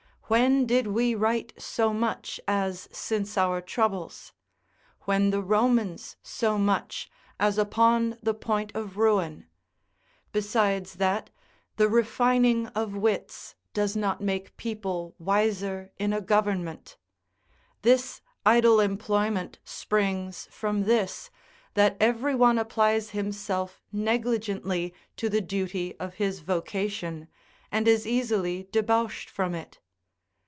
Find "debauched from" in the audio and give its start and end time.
28.71-29.53